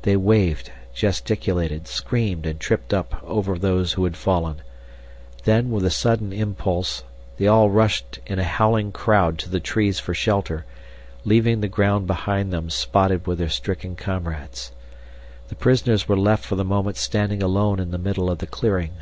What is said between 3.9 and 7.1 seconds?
who had fallen. Then, with a sudden impulse,